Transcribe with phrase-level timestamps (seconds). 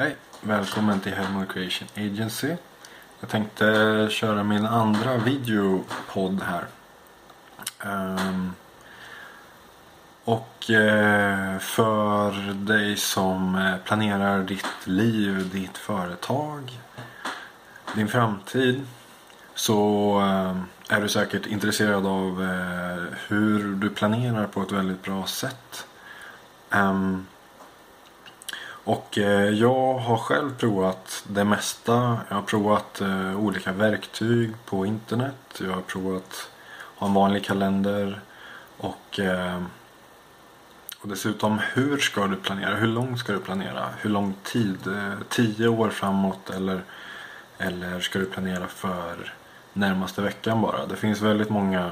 [0.00, 0.16] Hej!
[0.40, 2.56] Välkommen till Helmut Creation Agency.
[3.20, 6.66] Jag tänkte köra min andra videopodd här.
[7.84, 8.52] Um,
[10.24, 16.78] och uh, för dig som eh, planerar ditt liv, ditt företag,
[17.94, 18.86] din framtid
[19.54, 25.26] så uh, är du säkert intresserad av uh, hur du planerar på ett väldigt bra
[25.26, 25.86] sätt.
[26.70, 27.26] Um,
[28.90, 32.18] och eh, jag har själv provat det mesta.
[32.28, 35.60] Jag har provat eh, olika verktyg på internet.
[35.60, 36.50] Jag har provat
[36.96, 38.20] ha en vanlig kalender.
[38.76, 39.62] Och, eh,
[41.00, 42.74] och dessutom hur ska du planera?
[42.74, 43.88] Hur långt ska du planera?
[43.98, 44.78] Hur lång tid?
[45.28, 46.82] Tio år framåt eller,
[47.58, 49.34] eller ska du planera för
[49.72, 50.86] närmaste veckan bara?
[50.86, 51.90] Det finns väldigt många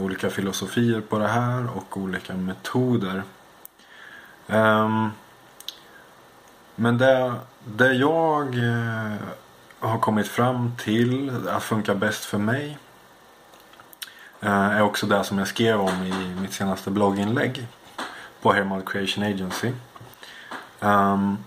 [0.00, 3.22] olika filosofier på det här och olika metoder.
[4.46, 5.10] Um,
[6.74, 9.14] men det, det jag eh,
[9.78, 12.78] har kommit fram till att funka bäst för mig
[14.40, 17.66] eh, är också det som jag skrev om i mitt senaste blogginlägg
[18.42, 19.72] på Hermod Creation Agency.
[20.80, 21.38] Um,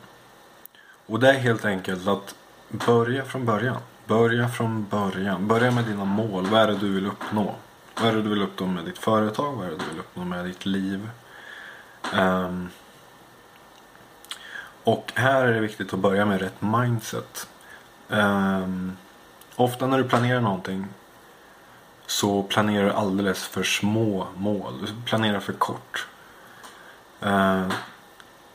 [1.06, 2.36] och det är helt enkelt att
[2.70, 3.78] börja från början.
[4.06, 5.48] Börja från början.
[5.48, 6.46] Börja med dina mål.
[6.46, 7.56] Vad är det du vill uppnå?
[8.02, 9.54] Vad är det du vill uppnå med ditt företag?
[9.54, 11.10] Vad är det du vill uppnå med ditt liv?
[12.14, 12.70] Um,
[14.88, 17.48] och här är det viktigt att börja med rätt mindset.
[18.08, 18.98] Um,
[19.56, 20.86] ofta när du planerar någonting
[22.06, 24.74] så planerar du alldeles för små mål.
[24.82, 26.08] Du planerar för kort.
[27.26, 27.70] Uh,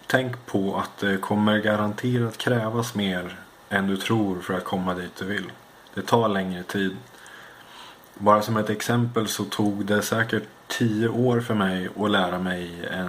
[0.06, 5.17] tänk på att det kommer garanterat krävas mer än du tror för att komma dit
[5.17, 5.52] du vill.
[5.94, 6.96] Det tar längre tid.
[8.14, 12.89] Bara som ett exempel så tog det säkert tio år för mig att lära mig
[12.92, 13.06] eh,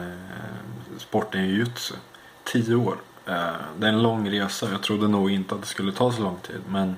[0.97, 1.95] sporten jujutsu.
[2.43, 2.97] Tio år.
[3.25, 4.71] Eh, det är en lång resa.
[4.71, 6.61] Jag trodde nog inte att det skulle ta så lång tid.
[6.67, 6.95] Men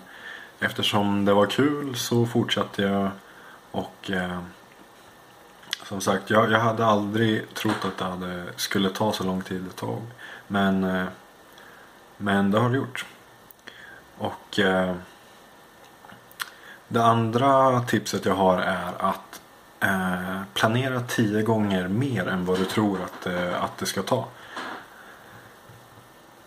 [0.59, 3.09] eftersom det var kul så fortsatte jag.
[3.71, 4.39] Och eh,
[5.83, 9.67] som sagt, jag, jag hade aldrig trott att det hade, skulle ta så lång tid
[9.67, 10.01] ett tag.
[10.47, 11.05] Men, eh,
[12.17, 13.05] men det har det gjort.
[14.17, 14.95] Och eh,
[16.87, 19.41] det andra tipset jag har är att
[19.79, 24.27] eh, planera tio gånger mer än vad du tror att, eh, att det ska ta.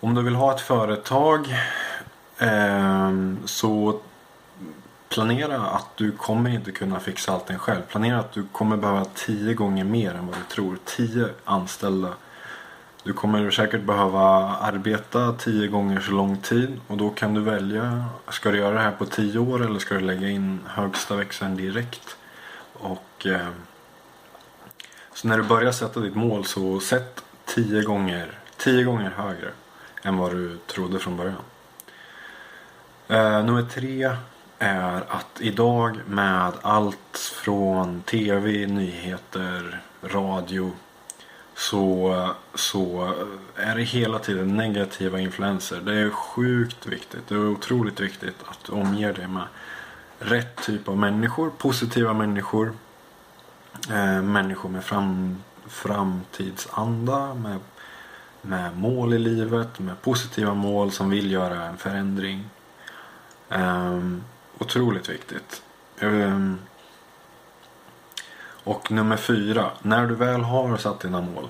[0.01, 1.55] Om du vill ha ett företag
[2.39, 3.13] eh,
[3.45, 4.01] så
[5.09, 7.83] planera att du kommer inte kunna fixa allting själv.
[7.83, 10.79] Planera att du kommer behöva tio gånger mer än vad du tror.
[10.85, 12.13] Tio anställda.
[13.03, 14.25] Du kommer säkert behöva
[14.57, 18.05] arbeta tio gånger så lång tid och då kan du välja.
[18.29, 21.57] Ska du göra det här på tio år eller ska du lägga in högsta växeln
[21.57, 22.17] direkt?
[22.73, 23.49] Och eh,
[25.15, 29.51] Så när du börjar sätta ditt mål så sätt tio gånger, tio gånger högre
[30.03, 31.43] än vad du trodde från början.
[33.09, 34.17] Eh, nummer tre
[34.59, 40.73] är att idag med allt från tv, nyheter, radio
[41.59, 43.13] så, så
[43.57, 45.81] är det hela tiden negativa influenser.
[45.81, 47.29] Det är sjukt viktigt.
[47.29, 49.45] Det är otroligt viktigt att du omger dig med
[50.19, 51.51] rätt typ av människor.
[51.51, 52.73] Positiva människor.
[53.91, 57.35] Eh, människor med fram, framtidsanda.
[57.35, 57.59] Med
[58.49, 62.51] med mål i livet, med positiva mål som vill göra en förändring.
[63.49, 64.25] Um,
[64.59, 65.63] otroligt viktigt.
[66.01, 66.59] Um,
[68.65, 71.49] och nummer fyra, när du väl har satt dina mål.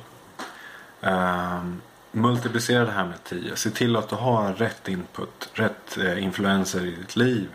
[1.01, 1.81] Um,
[2.13, 3.57] multiplicera det här med tio.
[3.57, 7.49] Se till att du har rätt input, rätt uh, influenser i ditt liv.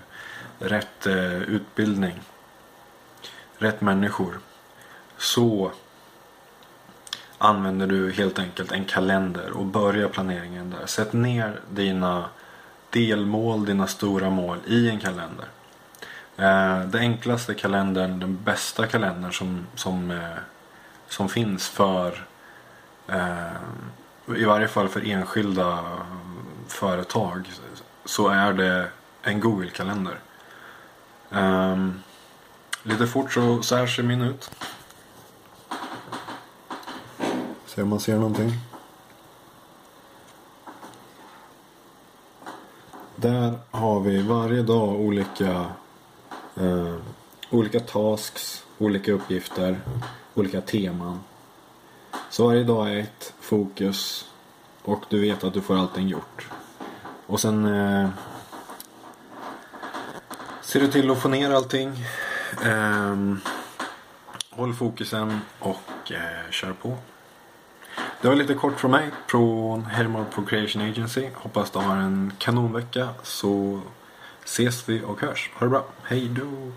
[0.59, 2.21] Rätt uh, utbildning.
[3.57, 4.39] Rätt människor.
[5.17, 5.71] Så
[7.43, 10.85] använder du helt enkelt en kalender och börjar planeringen där.
[10.85, 12.25] Sätt ner dina
[12.89, 15.45] delmål, dina stora mål i en kalender.
[16.37, 20.37] Eh, den enklaste kalendern, den bästa kalendern som, som, eh,
[21.07, 22.25] som finns för
[23.07, 25.79] eh, i varje fall för enskilda
[26.67, 27.51] företag
[28.05, 28.87] så är det
[29.21, 30.19] en Google-kalender.
[31.31, 31.99] Ehm,
[32.83, 34.51] lite fort så, så här ser min ut.
[37.75, 38.51] Se om man ser någonting.
[43.15, 45.65] Där har vi varje dag olika,
[46.55, 46.95] eh,
[47.49, 49.81] olika tasks, olika uppgifter,
[50.33, 51.19] olika teman.
[52.29, 54.29] Så varje dag är ett fokus
[54.83, 56.47] och du vet att du får allting gjort.
[57.27, 58.09] Och sen eh,
[60.61, 61.89] ser du till att få ner allting.
[62.65, 63.15] Eh,
[64.49, 66.97] håll fokusen och eh, kör på.
[68.23, 71.29] Det var lite kort från mig från Hermod Procreation Agency.
[71.33, 73.81] Hoppas du har en kanonvecka så
[74.45, 75.51] ses vi och hörs.
[75.55, 75.85] Ha det bra.
[76.03, 76.71] Hej då!